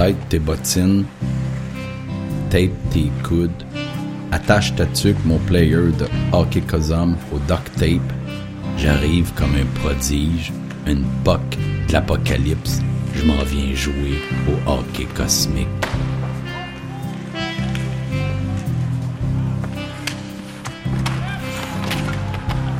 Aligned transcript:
tête 0.00 0.28
tes 0.30 0.38
bottines, 0.38 1.04
tape 2.48 2.70
tes 2.90 3.12
coudes, 3.22 3.62
attache 4.32 4.74
ta 4.74 4.86
tuque 4.86 5.22
mon 5.26 5.38
player 5.40 5.92
de 5.98 6.06
hockey 6.32 6.62
cosum 6.62 7.16
au 7.34 7.38
duct 7.40 7.70
tape. 7.76 8.10
J'arrive 8.78 9.30
comme 9.34 9.54
un 9.54 9.66
prodige, 9.80 10.54
une 10.86 11.04
boque 11.22 11.58
de 11.86 11.92
l'apocalypse. 11.92 12.80
Je 13.14 13.24
m'en 13.24 13.42
viens 13.44 13.74
jouer 13.74 14.16
au 14.48 14.70
hockey 14.70 15.04
cosmique. 15.14 15.68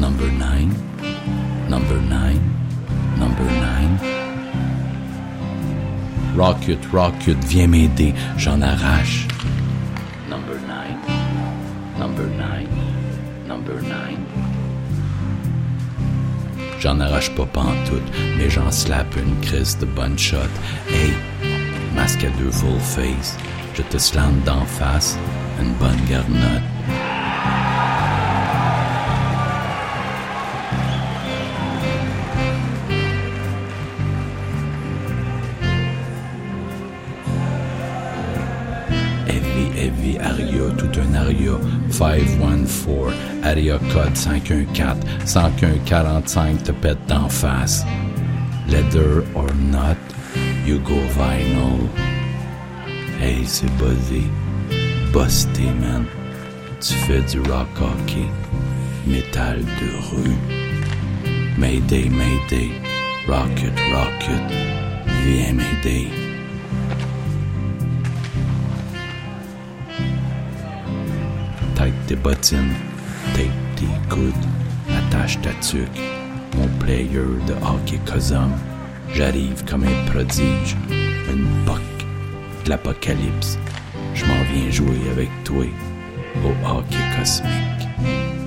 Number 0.00 0.32
9. 0.32 0.93
Rocket, 6.36 6.78
Rocket, 6.92 7.36
viens 7.44 7.68
m'aider, 7.68 8.12
j'en 8.36 8.60
arrache. 8.60 9.26
Number 10.28 10.56
nine, 10.66 10.98
number 11.98 12.26
nine, 12.26 12.68
number 13.46 13.80
nine. 13.82 14.24
J'en 16.80 16.98
arrache 17.00 17.30
pas 17.34 17.46
pantoute, 17.46 18.02
mais 18.36 18.50
j'en 18.50 18.70
slap 18.70 19.06
une 19.16 19.40
crise 19.40 19.78
de 19.78 19.86
bonne 19.86 20.18
shot. 20.18 20.50
Hey, 20.88 21.12
masque 21.94 22.24
à 22.24 22.30
deux 22.38 22.50
full 22.50 22.80
face, 22.80 23.38
je 23.74 23.82
te 23.82 23.96
slam 23.96 24.40
d'en 24.44 24.64
face, 24.64 25.16
une 25.60 25.72
bonne 25.74 26.00
garnotte. 26.10 26.62
Heavy, 39.74 40.18
aria, 40.18 40.70
tout 40.76 41.00
un 41.00 41.14
aria. 41.14 41.58
514, 41.90 43.12
area 43.42 43.78
code 43.92 44.16
514, 44.16 45.04
115 45.24 46.62
te 46.62 46.72
pète 46.72 47.06
d'en 47.08 47.28
face. 47.28 47.84
Leather 48.68 49.24
or 49.34 49.52
not, 49.54 49.96
you 50.64 50.78
go 50.80 51.00
vinyl. 51.16 51.88
Hey, 53.20 53.44
c'est 53.46 53.70
buzzé. 53.78 54.22
Busté, 55.12 55.64
man. 55.80 56.06
Tu 56.80 56.94
fais 56.94 57.22
du 57.22 57.40
rock 57.50 57.68
hockey. 57.80 58.28
Métal 59.06 59.60
de 59.60 59.90
rue. 60.10 60.36
Mayday, 61.58 62.08
mayday. 62.08 62.70
Rocket, 63.26 63.72
rocket. 63.92 64.42
Viens 65.24 65.52
m'aider. 65.52 66.23
Tes 72.06 72.16
bottines, 72.16 72.74
tape 73.34 73.76
tes 73.76 74.14
coudes, 74.14 74.46
attache 74.88 75.40
ta 75.40 75.50
tuque. 75.60 76.00
Mon 76.56 76.68
player 76.78 77.26
de 77.46 77.54
hockey 77.64 77.98
cosum, 78.06 78.52
j'arrive 79.12 79.64
comme 79.64 79.84
un 79.84 80.10
prodige, 80.10 80.76
une 80.90 81.46
poc 81.66 81.80
de 82.64 82.70
l'apocalypse. 82.70 83.58
Je 84.14 84.24
m'en 84.24 84.42
viens 84.52 84.70
jouer 84.70 85.00
avec 85.10 85.30
toi 85.44 85.64
au 86.44 86.68
hockey 86.68 86.98
cosmique. 87.18 88.43